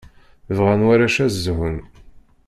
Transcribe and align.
Bɣan 0.57 0.85
warrac 0.87 1.15
ad 1.25 1.31
zhun. 1.43 1.77